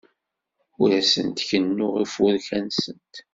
Ur 0.81 0.89
asent-d-kennuɣ 0.99 1.93
ifurka-nsent. 2.03 3.13